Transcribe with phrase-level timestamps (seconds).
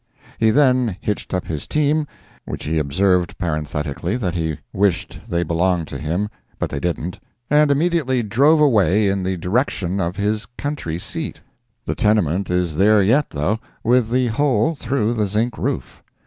[0.39, 2.07] He then hitched up his team,
[2.45, 6.27] which he observed parenthetically that he wished they belonged to him,
[6.57, 7.19] but they didn't
[7.51, 11.41] and immediately drove away in the direction of his country seat.
[11.85, 16.01] The tenement is there yet, though, with the hole through the zinc roof.